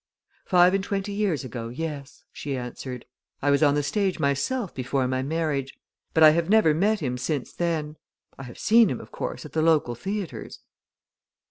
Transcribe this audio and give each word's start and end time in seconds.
"Five 0.45 0.73
and 0.73 0.83
twenty 0.83 1.13
years 1.13 1.43
ago 1.43 1.67
yes," 1.69 2.23
she 2.33 2.57
answered. 2.57 3.05
"I 3.39 3.51
was 3.51 3.61
on 3.61 3.75
the 3.75 3.83
stage 3.83 4.17
myself 4.19 4.73
before 4.73 5.07
my 5.07 5.21
marriage. 5.21 5.77
But 6.15 6.23
I 6.23 6.31
have 6.31 6.49
never 6.49 6.73
met 6.73 7.01
him 7.01 7.19
since 7.19 7.53
then. 7.53 7.97
I 8.35 8.41
have 8.45 8.57
seen 8.57 8.89
him, 8.89 8.99
of 8.99 9.11
course, 9.11 9.45
at 9.45 9.53
the 9.53 9.61
local 9.61 9.93
theatres." 9.93 10.61